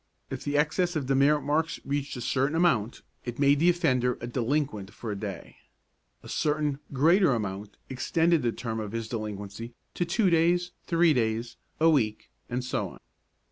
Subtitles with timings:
[0.31, 4.25] If the excess of demerit marks reached a certain amount, it made the offender a
[4.25, 5.57] delinquent for a day;
[6.23, 11.55] a certain greater amount extended the term of his delinquency to two days, three days,
[11.79, 12.99] a week, and so on.